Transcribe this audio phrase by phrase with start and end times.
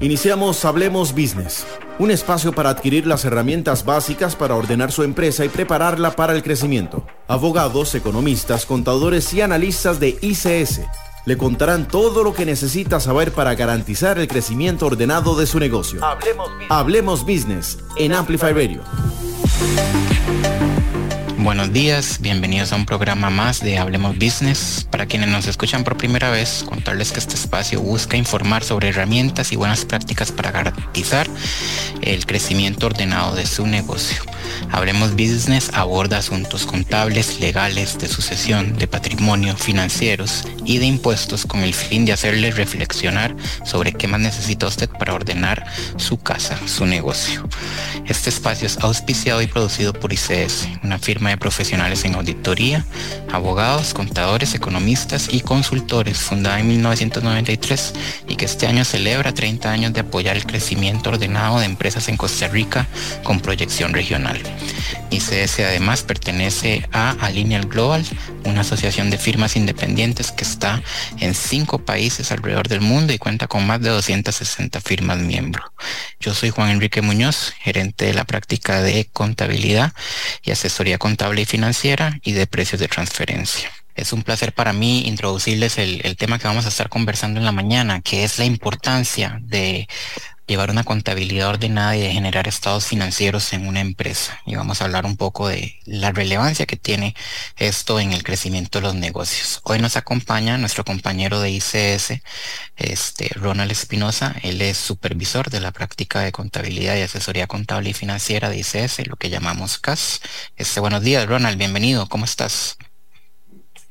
[0.00, 1.66] Iniciamos Hablemos Business,
[1.98, 6.42] un espacio para adquirir las herramientas básicas para ordenar su empresa y prepararla para el
[6.42, 7.06] crecimiento.
[7.28, 10.82] Abogados, economistas, contadores y analistas de ICS
[11.24, 16.04] le contarán todo lo que necesita saber para garantizar el crecimiento ordenado de su negocio.
[16.04, 18.82] Hablemos Business, Hablemos Business en Amplify Radio.
[21.46, 24.84] Buenos días, bienvenidos a un programa más de Hablemos Business.
[24.90, 29.52] Para quienes nos escuchan por primera vez, contarles que este espacio busca informar sobre herramientas
[29.52, 31.28] y buenas prácticas para garantizar
[32.02, 34.24] el crecimiento ordenado de su negocio.
[34.70, 41.60] Hablemos Business aborda asuntos contables, legales, de sucesión, de patrimonio, financieros y de impuestos con
[41.60, 43.34] el fin de hacerle reflexionar
[43.64, 47.48] sobre qué más necesita usted para ordenar su casa, su negocio.
[48.06, 52.84] Este espacio es auspiciado y producido por ICS, una firma de profesionales en auditoría,
[53.32, 57.94] abogados, contadores, economistas y consultores, fundada en 1993
[58.28, 62.16] y que este año celebra 30 años de apoyar el crecimiento ordenado de empresas en
[62.16, 62.86] Costa Rica
[63.22, 64.40] con proyección regional.
[65.10, 68.04] ICS además pertenece a Alineal Global,
[68.44, 70.82] una asociación de firmas independientes que está
[71.18, 75.70] en cinco países alrededor del mundo y cuenta con más de 260 firmas miembros.
[76.20, 79.92] Yo soy Juan Enrique Muñoz, gerente de la práctica de contabilidad
[80.42, 83.70] y asesoría contable y financiera y de precios de transferencia.
[83.94, 87.52] Es un placer para mí introducirles el tema que vamos a estar conversando en la
[87.52, 89.88] mañana, que es la importancia de
[90.46, 94.40] llevar una contabilidad ordenada y de generar estados financieros en una empresa.
[94.46, 97.14] Y vamos a hablar un poco de la relevancia que tiene
[97.56, 99.60] esto en el crecimiento de los negocios.
[99.64, 102.22] Hoy nos acompaña nuestro compañero de ICS,
[102.76, 104.36] este, Ronald Espinosa.
[104.42, 109.06] Él es supervisor de la práctica de contabilidad y asesoría contable y financiera de ICS,
[109.08, 110.20] lo que llamamos CAS.
[110.56, 112.08] Este, buenos días, Ronald, bienvenido.
[112.08, 112.78] ¿Cómo estás?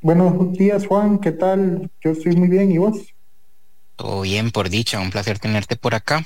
[0.01, 1.19] Buenos días, Juan.
[1.19, 1.89] ¿Qué tal?
[2.01, 2.71] Yo estoy muy bien.
[2.71, 2.97] ¿Y vos?
[3.95, 6.25] Todo bien, por dicha, un placer tenerte por acá.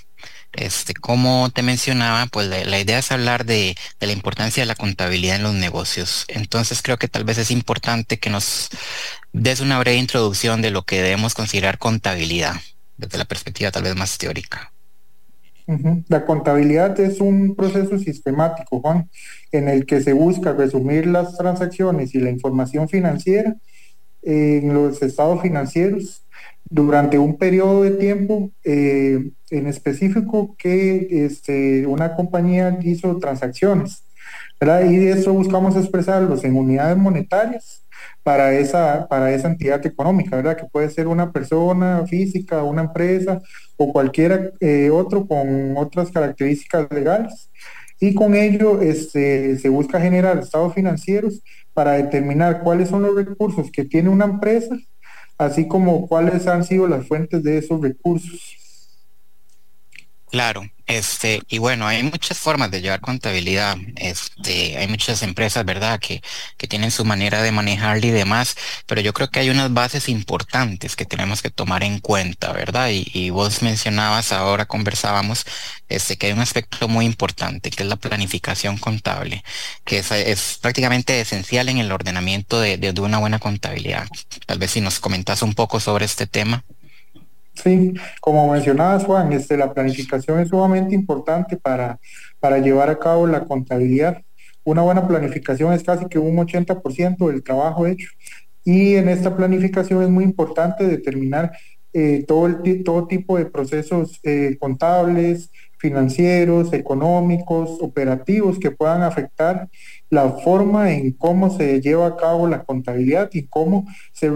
[0.53, 4.75] Este, como te mencionaba, pues la, idea es hablar de, de, la importancia de la
[4.75, 6.25] contabilidad en los negocios.
[6.27, 8.69] Entonces creo que tal vez es importante que nos
[9.31, 12.55] des una breve introducción de lo que debemos considerar contabilidad,
[12.97, 14.71] desde la perspectiva tal vez más teórica.
[16.07, 19.07] La contabilidad es un proceso sistemático, Juan,
[19.51, 23.55] en el que se busca resumir las transacciones y la información financiera
[24.23, 26.23] en los estados financieros
[26.69, 34.03] durante un periodo de tiempo eh, en específico que este, una compañía hizo transacciones.
[34.61, 37.85] Y de eso buscamos expresarlos en unidades monetarias
[38.23, 40.57] para esa, para esa entidad económica, ¿verdad?
[40.57, 43.41] Que puede ser una persona física, una empresa
[43.77, 47.49] o cualquiera eh, otro con otras características legales.
[48.01, 51.41] Y con ello este, se busca generar estados financieros
[51.73, 54.75] para determinar cuáles son los recursos que tiene una empresa
[55.39, 58.58] así como cuáles han sido las fuentes de esos recursos.
[60.31, 63.77] Claro, este, y bueno, hay muchas formas de llevar contabilidad.
[63.95, 66.21] Este, hay muchas empresas, ¿verdad?, que,
[66.55, 70.07] que tienen su manera de manejarla y demás, pero yo creo que hay unas bases
[70.07, 72.89] importantes que tenemos que tomar en cuenta, ¿verdad?
[72.91, 75.45] Y, y vos mencionabas, ahora conversábamos,
[75.89, 79.43] este, que hay un aspecto muy importante, que es la planificación contable,
[79.83, 84.07] que es, es prácticamente esencial en el ordenamiento de, de, de una buena contabilidad.
[84.45, 86.63] Tal vez si nos comentas un poco sobre este tema.
[87.63, 91.99] Sí, como mencionabas Juan, este, la planificación es sumamente importante para,
[92.39, 94.21] para llevar a cabo la contabilidad.
[94.63, 98.09] Una buena planificación es casi que un 80% del trabajo hecho.
[98.63, 101.51] Y en esta planificación es muy importante determinar
[101.91, 109.69] eh, todo, el, todo tipo de procesos eh, contables, financieros, económicos, operativos que puedan afectar
[110.09, 114.29] la forma en cómo se lleva a cabo la contabilidad y cómo se,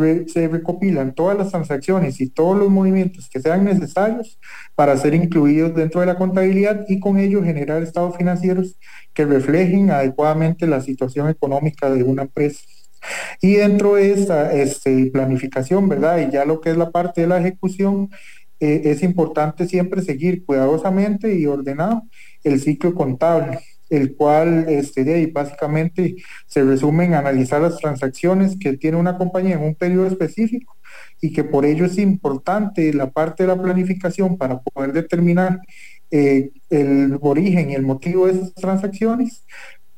[0.48, 4.40] recopilan todas las transacciones y todos los movimientos que sean necesarios
[4.74, 8.78] para ser incluidos dentro de la contabilidad y con ello generar estados financieros
[9.14, 12.62] que reflejen adecuadamente la situación económica de una empresa.
[13.42, 16.20] Y dentro de esta este, planificación, ¿verdad?
[16.20, 18.10] Y ya lo que es la parte de la ejecución,
[18.60, 22.04] eh, es importante siempre seguir cuidadosamente y ordenado
[22.44, 23.60] el ciclo contable
[23.90, 26.16] el cual este, básicamente
[26.48, 30.76] se resume en analizar las transacciones que tiene una compañía en un periodo específico
[31.22, 35.60] y que por ello es importante la parte de la planificación para poder determinar
[36.12, 39.44] eh, el origen y el motivo de esas transacciones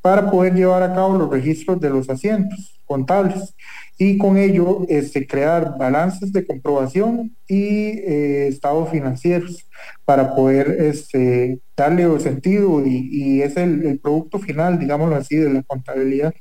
[0.01, 3.54] para poder llevar a cabo los registros de los asientos contables
[3.98, 9.66] y con ello este, crear balances de comprobación y eh, estados financieros
[10.04, 15.52] para poder este, darle sentido y, y es el, el, producto final, digámoslo así, de
[15.52, 16.34] la contabilidad.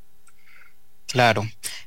[1.07, 1.45] Claro,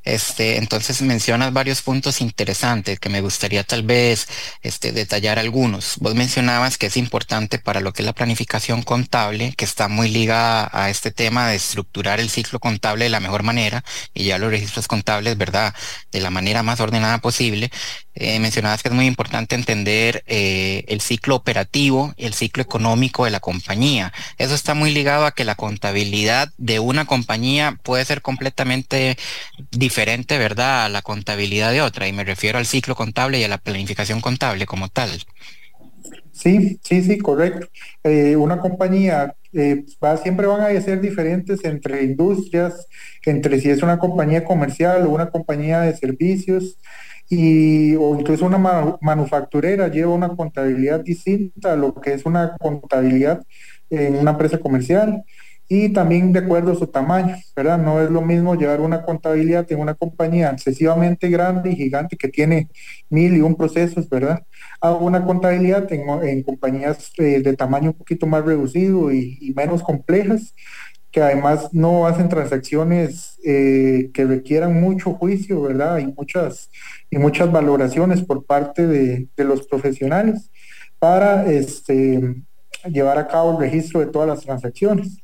[0.07, 4.30] Este, entonces mencionas varios puntos interesantes que me gustaría tal vez
[4.62, 5.98] este, detallar algunos.
[6.00, 10.07] Vos mencionabas que es importante para lo que es la planificación contable, que está muy
[10.07, 13.83] ligada a este tema de estructurar el ciclo contable de la mejor manera
[14.13, 15.75] y ya los registros contables, ¿verdad?
[16.09, 17.69] De la manera más ordenada posible.
[18.15, 23.25] Eh, mencionabas que es muy importante entender eh, el ciclo operativo y el ciclo económico
[23.25, 24.13] de la compañía.
[24.38, 29.18] Eso está muy ligado a que la contabilidad de una compañía puede ser completamente
[29.69, 29.96] diferente,
[30.38, 32.07] ¿verdad?, a la contabilidad de otra.
[32.07, 35.09] Y me refiero al ciclo contable y a la planificación contable como tal.
[36.31, 37.67] Sí, sí, sí, correcto.
[38.03, 39.33] Eh, una compañía
[40.03, 42.88] va, siempre van a ser diferentes entre industrias,
[43.25, 46.77] entre si es una compañía comercial o una compañía de servicios
[47.29, 48.57] y o incluso una
[49.01, 53.44] manufacturera lleva una contabilidad distinta a lo que es una contabilidad
[53.89, 55.23] en una empresa comercial
[55.69, 57.77] y también de acuerdo a su tamaño, ¿verdad?
[57.77, 62.29] No es lo mismo llevar una contabilidad en una compañía excesivamente grande y gigante que
[62.29, 62.69] tiene
[63.09, 64.43] mil y un procesos, ¿verdad?
[64.79, 70.53] A una contabilidad en, compañías eh, de tamaño un poquito más reducido y menos complejas
[71.11, 75.97] que además no hacen transacciones eh, que requieran mucho juicio, ¿verdad?
[75.99, 76.69] Y muchas,
[77.09, 80.51] y muchas valoraciones por parte de, los profesionales
[80.99, 82.35] para este,
[82.85, 85.17] llevar a cabo el registro de todas las transacciones.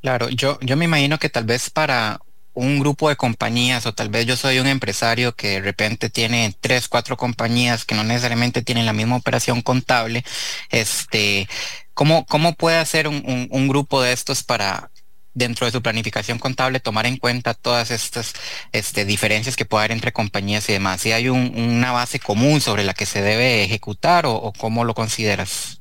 [0.00, 2.20] Claro, yo, yo me imagino que tal vez para
[2.58, 6.54] un grupo de compañías o tal vez yo soy un empresario que de repente tiene
[6.60, 10.24] tres, cuatro compañías que no necesariamente tienen la misma operación contable,
[10.70, 11.48] este,
[11.94, 14.90] ¿cómo, cómo puede hacer un, grupo de estos para
[15.34, 18.34] dentro de su planificación contable tomar en cuenta todas estas
[18.72, 21.00] este, diferencias que puede haber entre compañías y demás?
[21.00, 25.77] ¿Si hay una base común sobre la que se debe ejecutar o, cómo lo consideras?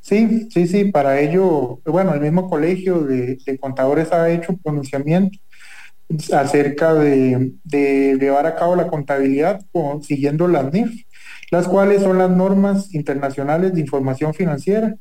[0.00, 5.38] Sí, sí, sí, para ello, bueno, el mismo colegio de, contadores ha hecho un pronunciamiento
[6.32, 9.64] acerca de, llevar a cabo la contabilidad
[10.02, 11.04] siguiendo las NIF,
[11.50, 14.94] las cuales son las normas internacionales de información financiera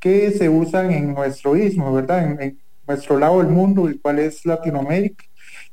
[0.00, 2.40] que se usan en nuestro istmo, ¿verdad?
[2.40, 5.24] En, nuestro lado del mundo, el cual es Latinoamérica,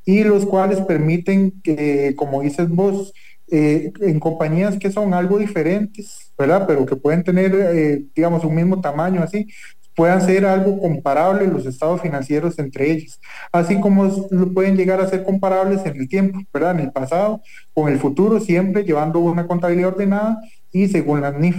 [0.03, 3.13] y los cuales permiten que, como dices vos,
[3.55, 6.65] eh, en compañías que son algo diferentes, ¿verdad?
[6.65, 9.47] Pero que pueden tener, eh, digamos, un mismo tamaño así,
[9.95, 13.19] puedan ser algo comparable los estados financieros entre ellos,
[13.51, 14.09] así como
[14.55, 16.71] pueden llegar a ser comparables en el tiempo, ¿verdad?
[16.71, 17.41] En el pasado,
[17.75, 20.39] con el futuro, siempre llevando una contabilidad ordenada
[20.71, 21.57] y según las NIF.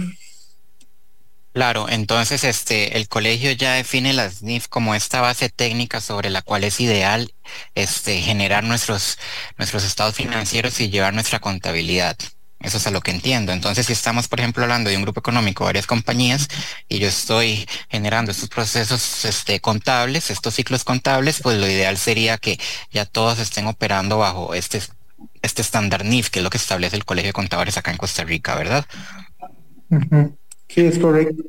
[1.55, 6.41] Claro, entonces este el colegio ya define las NIF como esta base técnica sobre la
[6.41, 7.33] cual es ideal
[7.75, 9.17] este generar nuestros
[9.57, 12.17] nuestros estados financieros y llevar nuestra contabilidad.
[12.59, 13.53] Eso es a lo que entiendo.
[13.53, 16.49] Entonces, si estamos, por ejemplo, hablando de un grupo económico, varias compañías,
[16.89, 22.37] y yo estoy generando estos procesos este, contables, estos ciclos contables, pues lo ideal sería
[22.37, 22.59] que
[22.91, 24.81] ya todos estén operando bajo este,
[25.41, 28.23] este estándar NIF, que es lo que establece el Colegio de Contadores acá en Costa
[28.25, 28.85] Rica, ¿verdad?
[30.67, 31.43] Sí, es correcto.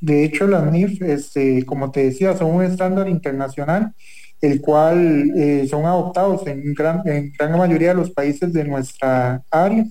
[0.00, 3.92] de, hecho, las NIF, este, como te decía, son un estándar internacional
[4.40, 9.42] el cual eh, son adoptados en gran, en gran mayoría de los países de nuestra
[9.50, 9.84] área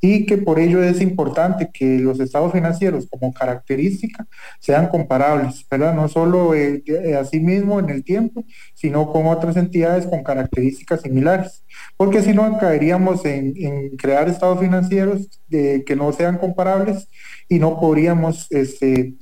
[0.00, 4.26] y que por ello es importante que los estados financieros como característica
[4.60, 5.94] sean comparables, ¿verdad?
[5.94, 8.44] No solo eh, eh, a sí mismo en el tiempo,
[8.74, 11.64] sino con otras entidades con características similares,
[11.96, 13.54] porque si no caeríamos en,
[13.96, 17.08] crear estados financieros que no sean comparables
[17.48, 19.14] y no podríamos este,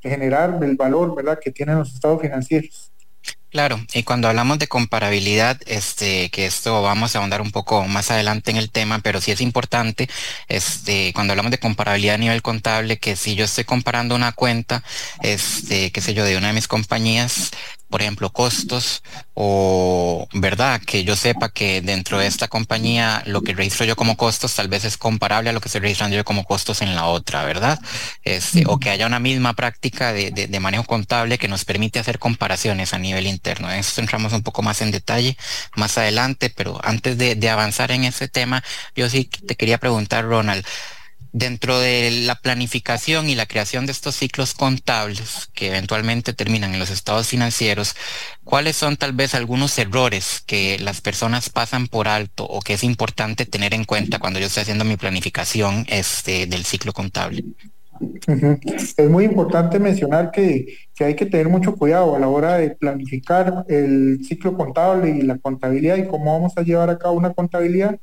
[0.00, 2.92] generar el valor, ¿verdad?, que tienen los estados financieros.
[3.50, 8.12] Claro, y cuando hablamos de comparabilidad, este, que esto vamos a ahondar un poco más
[8.12, 10.08] adelante en el tema, pero sí es importante,
[10.46, 14.84] este, cuando hablamos de comparabilidad a nivel contable, que si yo estoy comparando una cuenta,
[15.20, 17.50] este, qué sé yo, de una de mis compañías,
[17.90, 19.02] por ejemplo, costos
[19.34, 20.80] o, ¿verdad?
[20.80, 24.68] Que yo sepa que dentro de esta compañía lo que registro yo como costos tal
[24.68, 27.78] vez es comparable a lo que estoy registrando yo como costos en la otra, ¿verdad?
[28.22, 32.18] Este, o que haya una misma práctica de, de, manejo contable que nos permite hacer
[32.18, 33.70] comparaciones a nivel interno.
[33.70, 35.36] En eso entramos un poco más en detalle
[35.74, 38.62] más adelante, pero antes de, de avanzar en ese tema,
[38.94, 40.64] yo sí te quería preguntar, Ronald,
[41.32, 46.80] Dentro de la planificación y la creación de estos ciclos contables que eventualmente terminan en
[46.80, 47.94] los estados financieros,
[48.42, 52.82] ¿cuáles son tal vez algunos errores que las personas pasan por alto o que es
[52.82, 57.44] importante tener en cuenta cuando yo estoy haciendo mi planificación este, del ciclo contable?
[58.96, 62.70] Es muy importante mencionar que, que, hay que tener mucho cuidado a la hora de
[62.70, 67.34] planificar el ciclo contable y la contabilidad y cómo vamos a llevar a cabo una
[67.34, 67.98] contabilidad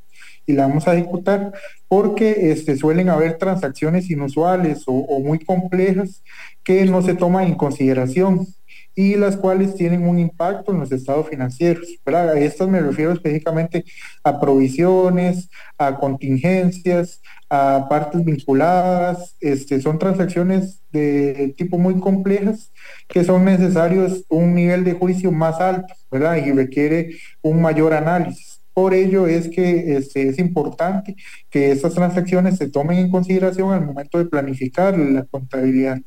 [0.48, 1.52] y la vamos a ejecutar
[1.88, 6.24] porque este, suelen haber transacciones inusuales o, muy complejas
[6.64, 8.48] que no se toman en consideración
[8.96, 11.88] y las cuales tienen un impacto en los estados financieros.
[12.06, 13.86] A estas me refiero específicamente
[14.24, 19.36] a provisiones, a contingencias, a partes vinculadas.
[19.40, 22.72] Este, son transacciones de tipo muy complejas
[23.08, 26.38] que son necesarios un nivel de juicio más alto ¿verdad?
[26.38, 28.47] y requiere un mayor análisis.
[28.78, 31.16] Por ello es que este, es importante
[31.50, 35.98] que estas transacciones se tomen en consideración al momento de planificar la contabilidad.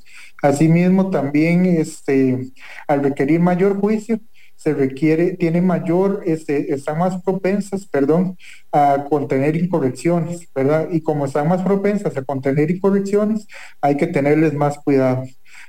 [0.41, 2.39] Asimismo, también este,
[2.87, 4.21] al requerir mayor juicio,
[4.55, 8.37] se requiere, tiene mayor, este, están más propensas, perdón,
[8.71, 10.91] a contener incorrecciones, ¿verdad?
[10.93, 13.49] Y como están más propensas a contener incorrecciones,
[13.81, 15.25] hay que tenerles más cuidado.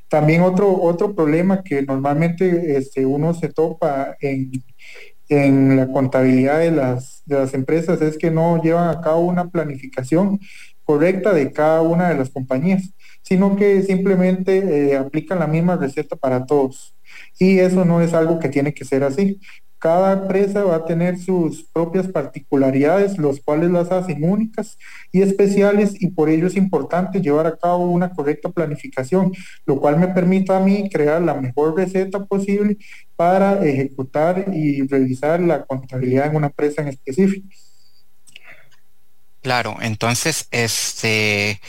[0.07, 4.51] También otro, otro problema que normalmente este, uno se topa en,
[5.31, 9.49] en la contabilidad de las, de las empresas es que no llevan a cabo una
[9.49, 10.39] planificación
[10.83, 16.15] correcta de cada una de las compañías, sino que simplemente eh, aplican la misma receta
[16.15, 16.95] para todos.
[17.39, 19.39] Y eso no es algo que tiene que ser así.
[19.81, 24.77] Cada empresa va a tener sus propias particularidades, los cuales las hacen únicas
[25.11, 29.33] y especiales y por ello es importante llevar a cabo una correcta planificación,
[29.65, 32.77] lo cual me permite a mí crear la mejor receta posible
[33.15, 37.47] para ejecutar y revisar la contabilidad en una empresa en específico.
[39.41, 41.59] Claro, entonces, este,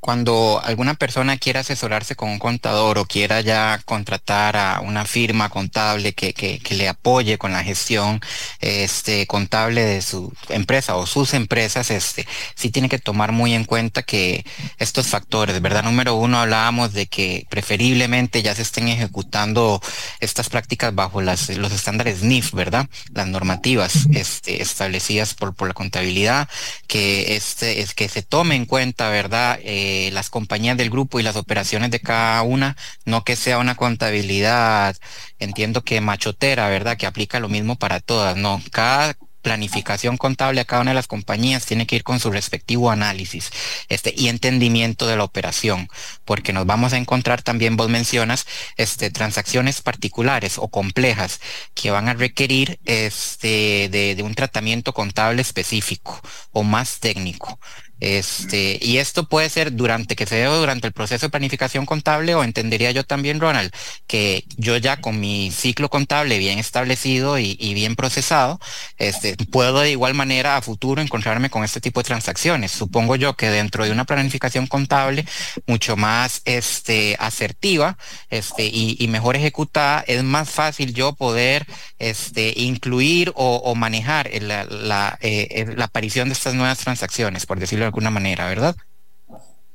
[0.00, 5.50] cuando alguna persona quiera asesorarse con un contador o quiera ya contratar a una firma
[5.50, 8.20] contable que, que, le apoye con la gestión
[8.60, 13.64] este, contable de su empresa o sus empresas, este, sí tiene que tomar muy en
[13.64, 14.44] cuenta que
[14.78, 15.84] estos factores, ¿verdad?
[15.84, 19.82] Número uno, hablábamos de que preferiblemente ya se estén ejecutando
[20.20, 22.88] estas prácticas bajo las, los estándares NIF, ¿verdad?
[23.12, 26.48] Las normativas este, establecidas por, por la contabilidad,
[26.90, 29.60] que, este, es que se tome en cuenta, ¿verdad?
[29.62, 33.76] Eh, las compañías del grupo y las operaciones de cada una, no que sea una
[33.76, 34.96] contabilidad,
[35.38, 36.96] entiendo que machotera, ¿verdad?
[36.96, 38.60] Que aplica lo mismo para todas, no.
[38.72, 42.90] Cada planificación contable a cada una de las compañías tiene que ir con su respectivo
[42.90, 43.50] análisis
[43.88, 45.88] este, y entendimiento de la operación,
[46.24, 51.40] porque nos vamos a encontrar también, vos mencionas, este, transacciones particulares o complejas
[51.74, 56.20] que van a requerir este, de, de un tratamiento contable específico
[56.52, 57.58] o más técnico.
[58.00, 62.34] Este, y esto puede ser durante que se debe durante el proceso de planificación contable
[62.34, 63.70] o entendería yo también, Ronald,
[64.06, 68.58] que yo ya con mi ciclo contable bien establecido y, bien procesado,
[68.98, 72.72] este, puedo de igual manera a futuro encontrarme con este tipo de transacciones.
[72.72, 75.26] Supongo yo que dentro de una planificación contable
[75.66, 77.98] mucho más este, asertiva
[78.30, 81.66] este, y, mejor ejecutada, es más fácil yo poder
[81.98, 88.48] este, incluir o, manejar eh, la aparición de estas nuevas transacciones, por decirlo alguna manera,
[88.48, 88.74] ¿verdad?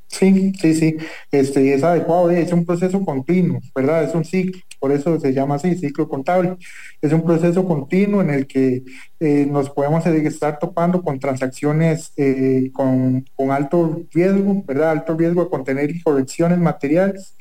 [0.08, 0.96] Sí, sí, sí,
[1.30, 4.04] este, es adecuado, es un proceso continuo, ¿verdad?
[4.04, 6.56] Es un ciclo, por eso se llama así, ciclo contable.
[7.02, 8.82] Es un proceso continuo en el que
[9.20, 14.92] eh, nos podemos estar topando con transacciones eh, con, con, alto riesgo, ¿verdad?
[14.92, 17.34] Alto riesgo de contener correcciones materiales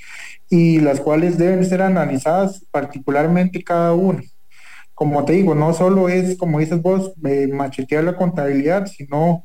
[0.50, 4.24] y las cuales deben ser analizadas particularmente cada una.
[4.94, 9.44] Como te digo, no solo es, como dices vos, eh, machetear la contabilidad, sino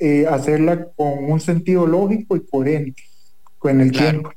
[0.00, 3.02] eh, hacerla con un sentido lógico y coherente
[3.58, 4.32] con el tiempo.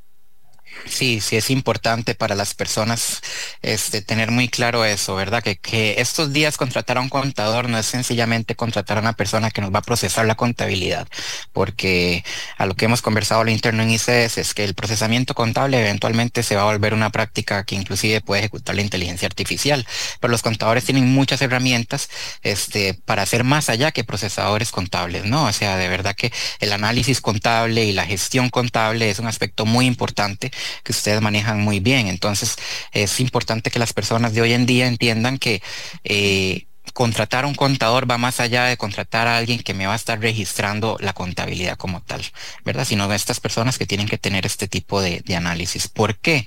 [0.86, 3.22] Sí, sí es importante para las personas
[3.62, 5.42] este, tener muy claro eso, ¿verdad?
[5.42, 9.50] Que, que estos días contratar a un contador no es sencillamente contratar a una persona
[9.50, 11.08] que nos va a procesar la contabilidad,
[11.54, 12.24] porque
[12.58, 16.44] a lo que hemos conversado al interno en ICS es que el procesamiento contable eventualmente
[16.44, 19.88] se va a volver una práctica que inclusive puede ejecutar la inteligencia artificial,
[20.20, 22.10] pero los contadores tienen muchas herramientas
[22.42, 25.46] este, para hacer más allá que procesadores contables, ¿no?
[25.46, 29.66] O sea, de verdad que el análisis contable y la gestión contable es un aspecto
[29.66, 30.52] muy importante
[30.84, 32.08] que ustedes manejan muy bien.
[32.08, 32.56] Entonces,
[32.92, 35.62] es importante que las personas de hoy en día entiendan que
[36.04, 39.94] eh, contratar a un contador va más allá de contratar a alguien que me va
[39.94, 42.24] a estar registrando la contabilidad como tal,
[42.66, 42.86] ¿verdad?
[42.86, 45.88] Sino de estas personas que tienen que tener este tipo de, de análisis.
[45.88, 46.46] ¿Por qué?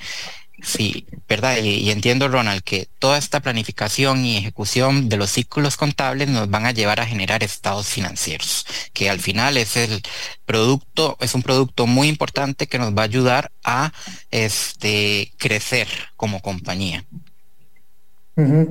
[0.63, 1.59] Sí, verdad.
[1.63, 6.67] Y, entiendo, Ronald, que toda esta planificación y ejecución de los ciclos contables nos van
[6.67, 10.03] a llevar a generar estados financieros, que al final es el
[10.47, 13.93] producto, es un producto muy importante que nos va a ayudar a
[14.31, 17.05] este, crecer como compañía.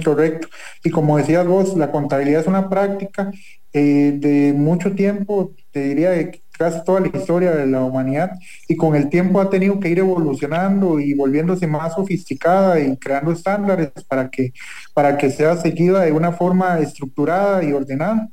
[0.03, 0.47] correcto.
[0.83, 3.31] Y como decías vos, la contabilidad es una práctica
[3.73, 8.31] eh, de mucho tiempo, te diría de casi toda la historia de la humanidad
[8.67, 13.31] y con el tiempo ha tenido que ir evolucionando y volviéndose más sofisticada y creando
[13.31, 14.53] estándares para que,
[14.93, 18.29] para que sea seguida de una forma estructurada y ordenada.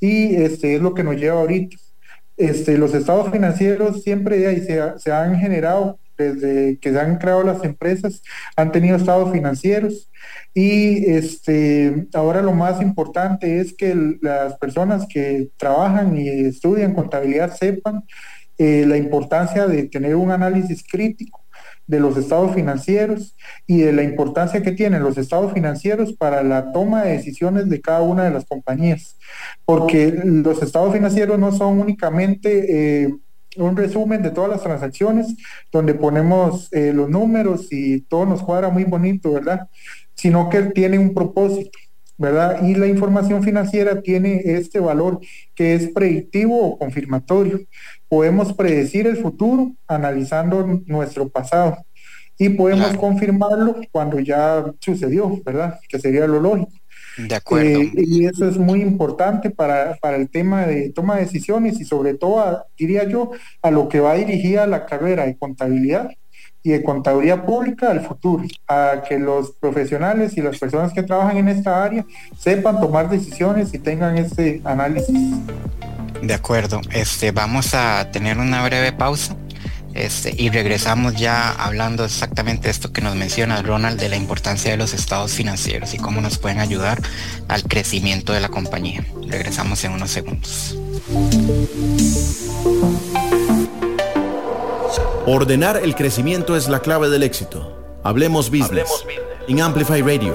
[0.00, 1.76] y este es lo que nos lleva ahorita.
[2.36, 7.64] Este, los estados financieros siempre se, se han generado desde que se han creado las
[7.64, 8.22] empresas,
[8.56, 10.10] han tenido estados financieros
[10.54, 17.54] y este, ahora lo más importante es que las personas que trabajan y estudian contabilidad
[17.54, 18.04] sepan
[18.58, 21.46] eh, la importancia de tener un análisis crítico
[21.86, 26.72] de los estados financieros y de la importancia que tienen los estados financieros para la
[26.72, 29.16] toma de decisiones de cada una de las compañías.
[29.64, 33.14] Porque los estados financieros no son únicamente eh,
[33.56, 35.34] un resumen de todas las transacciones
[35.72, 39.68] donde ponemos eh, los números y todo nos cuadra muy bonito, ¿verdad?
[40.14, 41.70] Sino que tiene un propósito.
[42.18, 42.62] ¿verdad?
[42.62, 45.20] Y la información financiera tiene este valor
[45.54, 47.60] que es predictivo o confirmatorio.
[48.08, 51.76] Podemos predecir el futuro analizando nuestro pasado
[52.38, 55.78] y podemos confirmarlo cuando ya sucedió, ¿verdad?
[55.88, 56.72] Que sería lo lógico.
[57.16, 57.80] De acuerdo.
[57.80, 61.84] Eh, y eso es muy importante para, para, el tema de toma de decisiones y
[61.84, 63.30] sobre todo, diría yo,
[63.62, 66.10] a lo que va dirigida la carrera de contabilidad
[66.62, 71.36] y de contabilidad pública al futuro, a que los profesionales y las personas que trabajan
[71.36, 72.04] en esta área
[72.36, 75.36] sepan tomar decisiones y tengan este análisis.
[76.22, 79.36] De acuerdo, este, vamos a tener una breve pausa
[79.96, 84.70] este, y regresamos ya hablando exactamente de esto que nos menciona Ronald de la importancia
[84.70, 87.00] de los estados financieros y cómo nos pueden ayudar
[87.48, 89.04] al crecimiento de la compañía.
[89.26, 90.76] Regresamos en unos segundos.
[95.26, 97.98] Ordenar el crecimiento es la clave del éxito.
[98.04, 98.88] Hablemos business.
[99.48, 100.34] En Amplify Radio.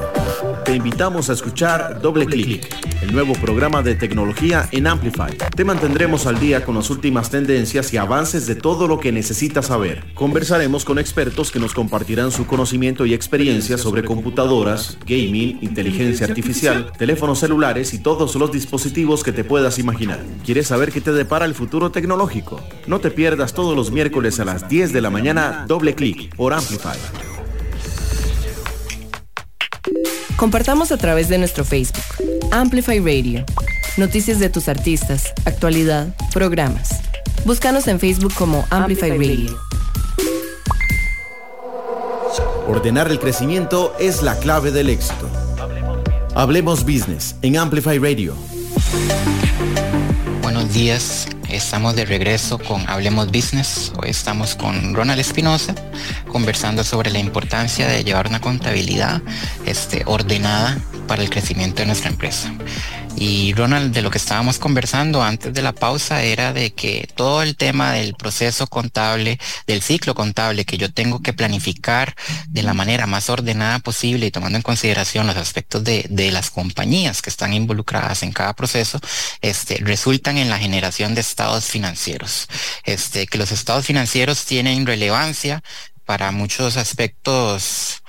[0.65, 5.35] Te invitamos a escuchar Doble Clic, el nuevo programa de tecnología en Amplify.
[5.55, 9.67] Te mantendremos al día con las últimas tendencias y avances de todo lo que necesitas
[9.67, 10.03] saber.
[10.13, 16.91] Conversaremos con expertos que nos compartirán su conocimiento y experiencia sobre computadoras, gaming, inteligencia artificial,
[16.97, 20.19] teléfonos celulares y todos los dispositivos que te puedas imaginar.
[20.45, 22.61] ¿Quieres saber qué te depara el futuro tecnológico?
[22.87, 26.53] No te pierdas todos los miércoles a las 10 de la mañana Doble Clic por
[26.53, 26.97] Amplify.
[30.41, 32.01] Compartamos a través de nuestro Facebook,
[32.51, 33.45] Amplify Radio,
[33.95, 36.89] noticias de tus artistas, actualidad, programas.
[37.45, 39.57] Búscanos en Facebook como Amplify, Radio.
[42.67, 45.29] Ordenar el crecimiento es la clave del éxito.
[46.35, 48.35] Hablemos Business en Amplify Radio.
[50.41, 53.91] Buenos días, estamos de regreso con Hablemos Business.
[54.01, 55.75] Hoy estamos con Ronald Espinosa
[56.31, 59.21] conversando sobre la importancia de llevar una contabilidad
[59.65, 62.53] este, ordenada para el crecimiento de nuestra empresa.
[63.15, 67.43] Y Ronald, de lo que estábamos conversando antes de la pausa era de que todo
[67.43, 72.15] el tema del proceso contable, del ciclo contable que yo tengo que planificar
[72.47, 76.49] de la manera más ordenada posible y tomando en consideración los aspectos de, de las
[76.49, 78.99] compañías que están involucradas en cada proceso,
[79.41, 82.47] este, resultan en la generación de estados financieros.
[82.85, 85.63] Este, que los estados financieros tienen relevancia
[86.05, 88.01] para muchos aspectos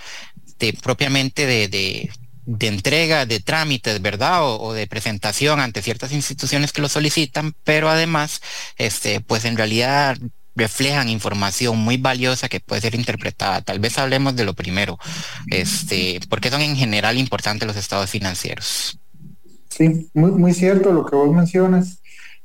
[0.59, 2.11] de, propiamente de, de
[2.45, 4.41] de entrega de trámites, ¿verdad?
[4.43, 8.41] O, de presentación ante ciertas instituciones que lo solicitan, pero además,
[8.77, 10.17] este, pues en realidad
[10.55, 13.63] reflejan información muy valiosa que puede ser interpretada.
[13.63, 14.99] Tal vez hablemos de lo primero,
[15.51, 18.99] este, porque son en general importantes los estados financieros.
[19.69, 22.02] Sí, muy, muy cierto lo que vos mencionas.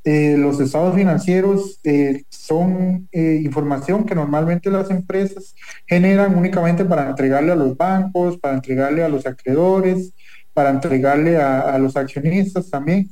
[0.09, 5.53] Eh, los estados financieros eh, son eh, información que normalmente las empresas
[5.85, 10.13] generan únicamente para entregarle a los bancos, para entregarle a los acreedores,
[10.53, 13.09] para entregarle a, los accionistas también.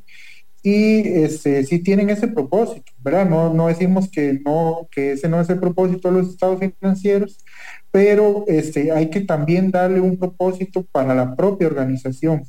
[0.64, 3.30] Y este, sí tienen ese propósito, ¿verdad?
[3.30, 7.44] No, decimos que, no, que ese no es el propósito de los estados financieros,
[7.92, 12.44] pero este, hay que también darle un propósito para la propia organización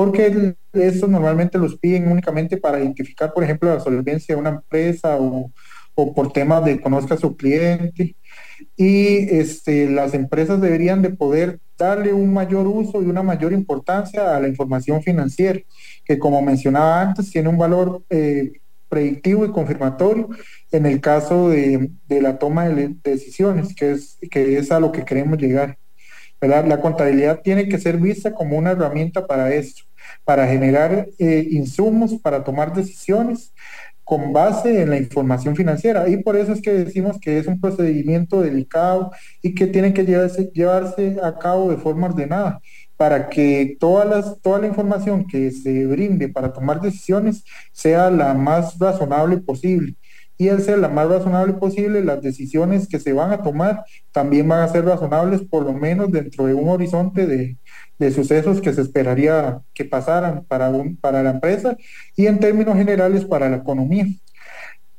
[0.00, 5.18] porque estos normalmente los piden únicamente para identificar, por ejemplo, la solvencia de una empresa
[5.20, 5.52] o,
[5.94, 8.16] por temas de conozca a su cliente.
[8.78, 14.34] Y este, las empresas deberían de poder darle un mayor uso y una mayor importancia
[14.34, 15.60] a la información financiera,
[16.06, 18.52] que como mencionaba antes, tiene un valor eh,
[18.88, 20.30] predictivo y confirmatorio
[20.72, 25.04] en el caso de, la toma de decisiones, que es, que es a lo que
[25.04, 25.76] queremos llegar.
[26.40, 29.89] La contabilidad tiene que ser vista como una herramienta para esto
[30.24, 33.52] para generar eh, insumos, para tomar decisiones
[34.04, 36.08] con base en la información financiera.
[36.08, 40.04] Y por eso es que decimos que es un procedimiento delicado y que tiene que
[40.04, 42.60] llevarse, llevarse a cabo de forma ordenada
[42.96, 48.34] para que todas las, toda la información que se brinde para tomar decisiones sea la
[48.34, 49.94] más razonable posible
[50.40, 54.48] y al ser la más razonable posible, las decisiones que se van a tomar también
[54.48, 57.58] van a ser razonables, por lo menos dentro de un horizonte de,
[58.00, 61.76] de sucesos que se esperaría que pasaran para, un, para la empresa
[62.16, 64.06] y en términos generales para la economía.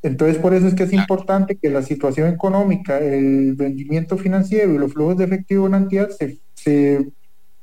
[0.03, 4.77] Entonces, por eso es que es importante que la situación económica, el rendimiento financiero y
[4.77, 7.07] los flujos de efectivo en la entidad se, se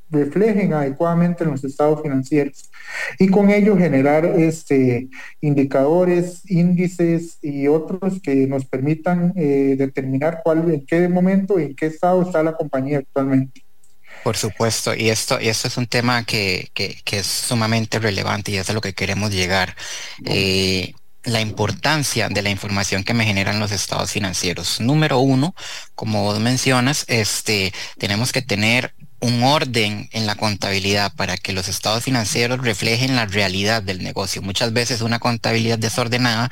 [0.09, 2.69] reflejen adecuadamente en los estados financieros
[3.17, 5.07] y con ello generar este,
[5.39, 11.75] indicadores, índices y otros que nos permitan eh, determinar cuál, en qué momento y en
[11.75, 13.68] qué estado está la compañía actualmente.
[14.23, 18.57] Por supuesto, y esto, y esto es un tema que, que, es sumamente relevante y
[18.57, 19.75] es a lo que queremos llegar.
[20.25, 24.79] Eh, la importancia de la información que me generan los estados financieros.
[24.79, 25.53] Número uno,
[25.95, 31.67] como vos mencionas, este, tenemos que tener un orden en la contabilidad para que los
[31.67, 34.41] estados financieros reflejen la realidad del negocio.
[34.41, 36.49] Muchas veces una contabilidad desordenada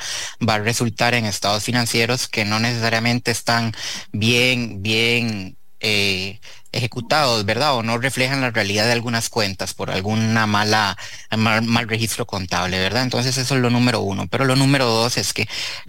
[0.48, 3.74] va a resultar en estados financieros que no necesariamente están
[4.12, 6.40] bien, bien eh,
[6.78, 7.76] ejecutados, ¿verdad?
[7.76, 10.98] O no reflejan la realidad de algunas cuentas por alguna mala,
[11.38, 13.04] mal, registro contable, ¿verdad?
[13.04, 14.28] Entonces eso es lo número uno.
[14.28, 15.48] Pero lo número dos es que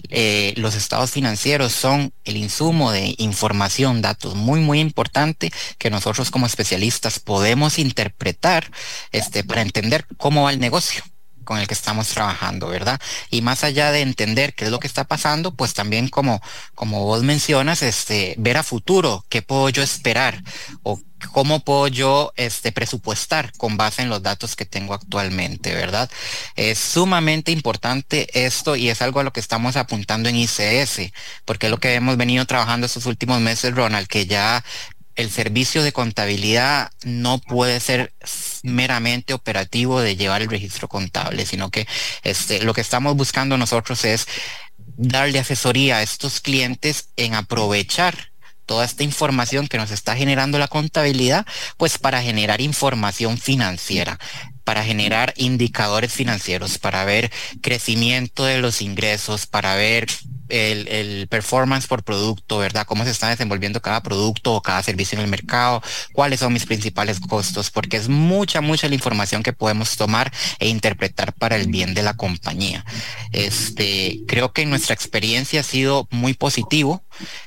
[0.08, 6.30] eh, los estados financieros son el insumo de información, datos muy, muy importante que nosotros
[6.30, 8.70] como especialistas podemos interpretar
[9.12, 11.02] este, para entender cómo va el negocio
[11.48, 13.00] con el que estamos trabajando, ¿verdad?
[13.30, 16.42] Y más allá de entender qué es lo que está pasando, pues también como,
[16.74, 20.42] como vos mencionas, este, ver a futuro, qué puedo yo esperar
[20.82, 21.00] o
[21.32, 26.10] cómo puedo yo este, presupuestar con base en los datos que tengo actualmente, ¿verdad?
[26.54, 31.12] Es sumamente importante esto y es algo a lo que estamos apuntando en ICS,
[31.46, 34.62] porque es lo que hemos venido trabajando estos últimos meses, Ronald, que ya
[35.18, 38.14] el servicio de contabilidad no puede ser
[38.62, 41.88] meramente operativo de llevar el registro contable, sino que
[42.22, 44.28] este, lo que estamos buscando nosotros es
[44.96, 48.30] darle asesoría a estos clientes en aprovechar
[48.64, 51.46] toda esta información que nos está generando la contabilidad,
[51.78, 54.18] pues para generar información financiera
[54.68, 60.06] para generar indicadores financieros, para ver crecimiento de los ingresos, para ver
[60.48, 62.86] el, performance por producto, ¿verdad?
[62.86, 65.82] Cómo se está desenvolviendo cada producto o cada servicio en el mercado,
[66.12, 70.68] cuáles son mis principales costos, porque es mucha, mucha la información que podemos tomar e
[70.68, 72.84] interpretar para el bien de la compañía.
[73.32, 77.04] Este, creo que nuestra experiencia ha sido muy positivo.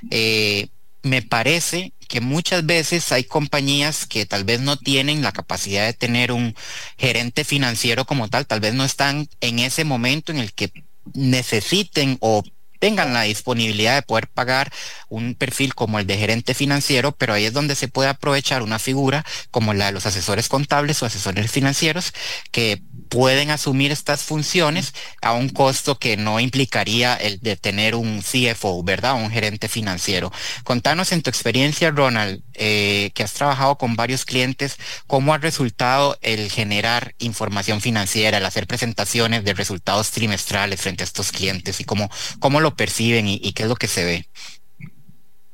[0.10, 0.70] Eh,
[1.04, 5.94] me parece que muchas veces hay compañías que tal vez no tienen la capacidad de
[5.94, 6.56] tener un
[6.98, 10.72] gerente financiero como tal, tal vez no están en ese momento en el que
[11.14, 12.44] necesiten o
[12.82, 14.74] tengan la disponibilidad de poder pagar
[15.08, 18.80] un perfil como el de gerente financiero, pero ahí es donde se puede aprovechar una
[18.80, 22.12] figura como la de los asesores contables o asesores financieros
[22.50, 28.22] que pueden asumir estas funciones a un costo que no implicaría el de tener un
[28.22, 29.16] CFO, ¿verdad?
[29.16, 30.32] Un gerente financiero.
[30.64, 36.18] Contanos en tu experiencia, Ronald, eh, que has trabajado con varios clientes, ¿cómo ha resultado
[36.22, 41.84] el generar información financiera, el hacer presentaciones de resultados trimestrales frente a estos clientes y
[41.84, 44.30] cómo, cómo lo perciben y, qué es lo que se ve?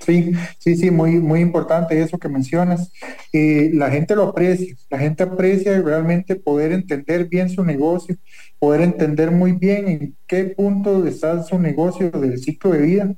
[0.08, 2.94] Sí, sí, sí, muy, muy importante eso que mencionas.
[3.34, 8.16] Eh, la gente lo aprecia, la gente aprecia realmente poder entender bien su negocio,
[8.58, 13.16] poder entender muy bien en qué punto está su negocio del ciclo de vida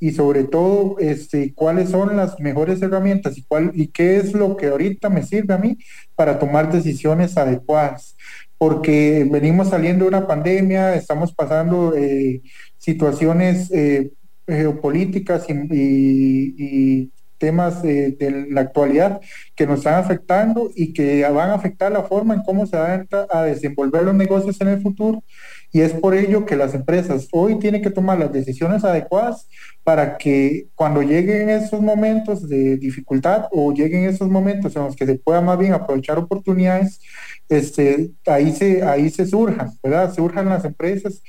[0.00, 4.56] y sobre todo este, cuáles son las mejores herramientas y, cuál, y qué es lo
[4.56, 5.78] que ahorita me sirve a mí
[6.16, 8.16] para tomar decisiones adecuadas.
[8.58, 12.42] Porque venimos saliendo de una pandemia, estamos pasando eh,
[12.78, 14.10] situaciones eh,
[14.46, 19.20] geopolíticas y, temas de, la actualidad
[19.56, 23.08] que nos están afectando y que van a afectar la forma en cómo se van
[23.30, 25.24] a desenvolver los negocios en el futuro.
[25.72, 29.48] Y es por ello que las empresas hoy tienen que tomar las decisiones adecuadas
[29.82, 35.06] para que cuando lleguen esos momentos de dificultad o lleguen esos momentos en los que
[35.06, 37.00] se pueda más bien aprovechar oportunidades,
[37.48, 40.14] este, ahí, se, ahí se surjan, ¿verdad?
[40.14, 41.22] Surjan las empresas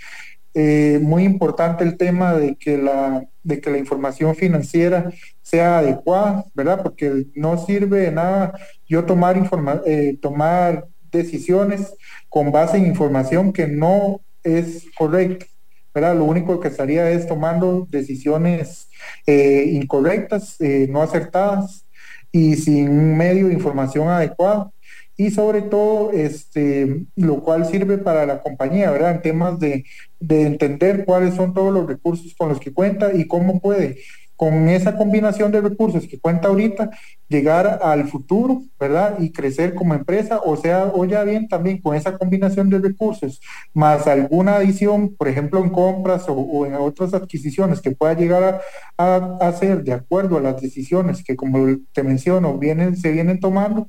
[0.53, 5.11] eh, muy importante el tema de que, la, de que la información financiera
[5.41, 6.81] sea adecuada, ¿verdad?
[6.83, 8.53] Porque no sirve de nada
[8.87, 11.93] yo tomar, informa eh, tomar decisiones
[12.29, 15.45] con base en información que no es correcta,
[15.93, 16.15] ¿verdad?
[16.17, 18.89] Lo único que estaría es tomando decisiones
[19.25, 20.57] eh, incorrectas,
[20.89, 21.85] no acertadas
[22.31, 24.72] y sin un medio de información adecuado
[25.15, 29.15] y sobre todo, este, lo cual sirve para la compañía, ¿verdad?
[29.15, 29.86] En temas de,
[30.19, 33.97] de entender cuáles son todos los recursos con los que cuenta y cómo puede
[34.36, 36.89] con esa combinación de recursos que cuenta ahorita,
[37.30, 39.15] llegar al futuro, ¿verdad?
[39.19, 43.39] Y crecer como empresa, o sea, o ya bien también con esa combinación de recursos,
[43.73, 48.62] más alguna adición, por ejemplo, en compras o, en otras adquisiciones que pueda llegar
[48.97, 53.88] a, hacer de acuerdo a las decisiones que, como te menciono, vienen, se vienen tomando.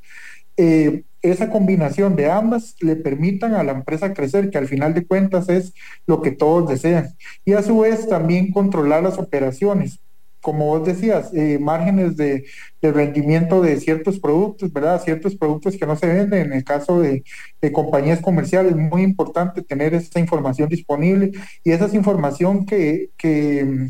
[0.57, 5.07] Eh, esa combinación de ambas le permitan a la empresa crecer, que al final de
[5.07, 5.73] cuentas es
[6.07, 7.17] lo que todos desean.
[7.47, 10.01] Y a su vez también controlar las operaciones.
[10.43, 12.45] Como vos decías, eh, márgenes de,
[12.85, 15.01] de rendimiento de ciertos productos, ¿verdad?
[15.03, 16.49] Ciertos productos que no se venden.
[16.49, 17.25] En el caso de,
[17.73, 21.33] compañías comerciales, es muy importante tener esa información disponible
[21.65, 23.89] y esa es información que, que,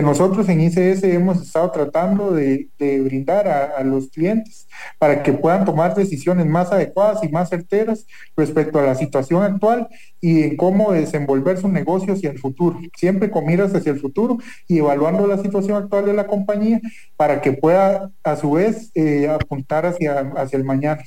[0.00, 5.96] nosotros en ICS hemos estado tratando de, brindar a, los clientes para que puedan tomar
[5.96, 9.88] decisiones más adecuadas y más certeras respecto a la situación actual
[10.20, 14.38] y en cómo desenvolver su negocio hacia el futuro, siempre con miras hacia el futuro
[14.68, 16.80] y evaluando la situación actual de la compañía
[17.16, 21.02] para que pueda a su vez eh, apuntar hacia, hacia el mañana.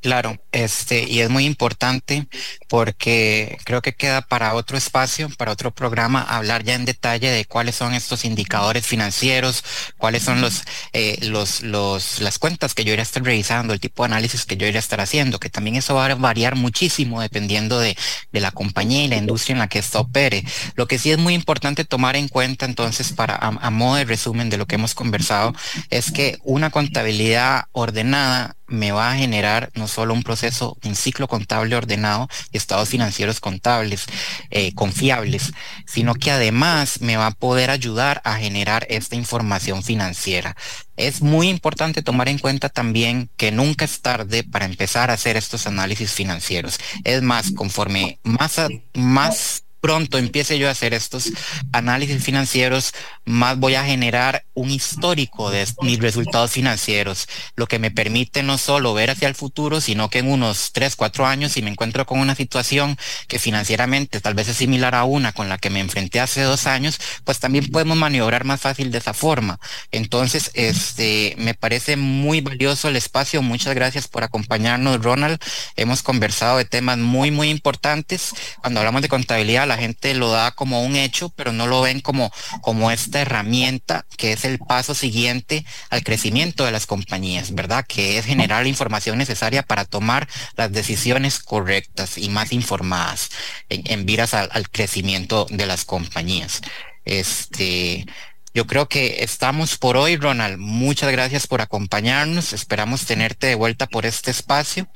[0.00, 2.28] Claro, este, y es muy importante
[2.68, 7.44] porque creo que queda para otro espacio, para otro programa, hablar ya en detalle de
[7.46, 9.64] cuáles son estos indicadores financieros,
[9.96, 13.80] cuáles son los, eh, los, los, las cuentas que yo iré a estar revisando, el
[13.80, 16.54] tipo de análisis que yo iré a estar haciendo, que también eso va a variar
[16.54, 17.96] muchísimo dependiendo de,
[18.30, 20.44] de la compañía y la industria en la que esto opere.
[20.76, 24.48] Lo que sí es muy importante tomar en cuenta entonces, para a modo de resumen
[24.48, 25.54] de lo que hemos conversado,
[25.90, 31.26] es que una contabilidad ordenada me va a generar no solo un proceso, un ciclo
[31.26, 34.04] contable ordenado y estados financieros contables
[34.50, 35.52] eh, confiables,
[35.86, 40.56] sino que además me va a poder ayudar a generar esta información financiera.
[40.96, 45.36] Es muy importante tomar en cuenta también que nunca es tarde para empezar a hacer
[45.36, 46.78] estos análisis financieros.
[47.04, 48.56] Es más, conforme más,
[48.94, 51.32] más pronto empiece yo a hacer estos
[51.72, 52.92] análisis financieros,
[53.24, 58.58] más voy a generar un histórico de mis resultados financieros, lo que me permite no
[58.58, 62.06] solo ver hacia el futuro, sino que en unos tres, cuatro años, si me encuentro
[62.06, 62.96] con una situación
[63.28, 66.66] que financieramente tal vez es similar a una con la que me enfrenté hace dos
[66.66, 69.58] años, pues también podemos maniobrar más fácil de esa forma.
[69.90, 73.42] Entonces, este, me parece muy valioso el espacio.
[73.42, 75.38] Muchas gracias por acompañarnos, Ronald.
[75.76, 78.32] Hemos conversado de temas muy, muy importantes.
[78.60, 82.00] Cuando hablamos de contabilidad, la gente lo da como un hecho, pero no lo ven
[82.00, 87.84] como, como esta herramienta que es el paso siguiente al crecimiento de las compañías, ¿verdad?
[87.86, 93.30] Que es generar la información necesaria para tomar las decisiones correctas y más informadas
[93.68, 96.60] en, en al, al crecimiento de las compañías.
[97.04, 98.06] Este,
[98.54, 100.58] yo creo que estamos por hoy, Ronald.
[100.58, 102.52] Muchas gracias por acompañarnos.
[102.52, 104.88] Esperamos tenerte de vuelta por este espacio.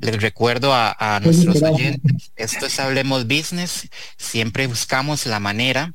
[0.00, 5.94] Les recuerdo a, nuestros oyentes, esto es Hablemos Business, siempre buscamos la manera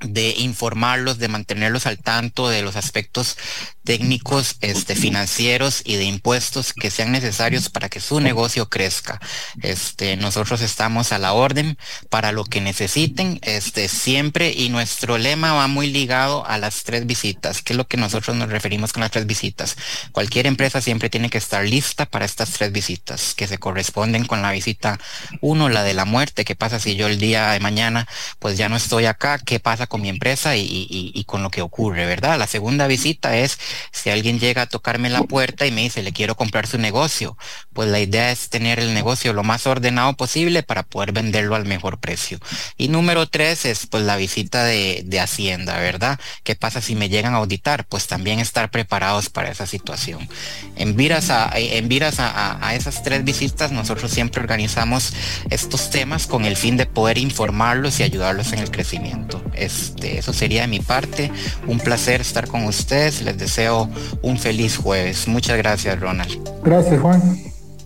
[0.00, 3.36] de informarlos, de mantenerlos al tanto de los aspectos
[3.84, 9.20] técnicos, este, financieros y de impuestos que sean necesarios para que su negocio crezca.
[9.62, 11.78] Este, nosotros estamos a la orden
[12.10, 17.06] para lo que necesiten, este, siempre y nuestro lema va muy ligado a las tres
[17.06, 19.76] visitas, que es lo que nosotros nos referimos con las tres visitas.
[20.12, 24.42] Cualquier empresa siempre tiene que estar lista para estas tres visitas, que se corresponden con
[24.42, 24.98] la visita
[25.40, 28.08] uno, la de la muerte, qué pasa si yo el día de mañana
[28.40, 32.06] pues ya no estoy acá, qué pasa con mi empresa y, con lo que ocurre,
[32.06, 32.38] ¿verdad?
[32.38, 33.58] La segunda visita es
[33.90, 37.36] si alguien llega a tocarme la puerta y me dice, le quiero comprar su negocio,
[37.72, 41.64] pues la idea es tener el negocio lo más ordenado posible para poder venderlo al
[41.64, 42.38] mejor precio.
[42.76, 46.20] Y número tres es pues la visita de, Hacienda, ¿verdad?
[46.44, 47.86] ¿Qué pasa si me llegan a auditar?
[47.86, 50.28] Pues también estar preparados para esa situación.
[50.76, 55.12] En viras a, en viras a, esas tres visitas, nosotros siempre organizamos
[55.50, 59.42] estos temas con el fin de poder informarlos y ayudarlos en el crecimiento.
[59.56, 61.30] Este, eso sería de mi parte.
[61.66, 63.22] Un placer estar con ustedes.
[63.22, 63.88] Les deseo
[64.22, 65.28] un feliz jueves.
[65.28, 66.38] Muchas gracias, Ronald.
[66.62, 67.22] Gracias, Juan.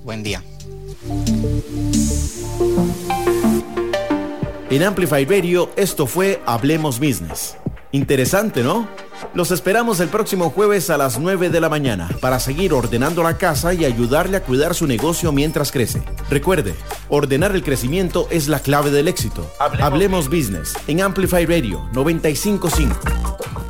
[0.04, 0.42] Buen día.
[4.70, 7.56] En Amplify Radio, esto fue Hablemos Business.
[7.92, 8.88] Interesante, ¿no?
[9.34, 13.38] Los esperamos el próximo jueves a las 9 de la mañana para seguir ordenando la
[13.38, 16.02] casa y ayudarle a cuidar su negocio mientras crece.
[16.28, 16.74] Recuerde,
[17.08, 19.50] ordenar el crecimiento es la clave del éxito.
[19.58, 23.69] Hablemos, Hablemos Business en Amplify Radio 955.